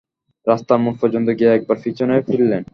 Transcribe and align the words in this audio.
রাস্তার 0.47 0.77
মোড় 0.83 0.97
পর্যন্ত 1.01 1.27
গিয়ে 1.37 1.55
একবার 1.57 1.77
পিছনে 1.83 2.15
ফিরলেন। 2.27 2.63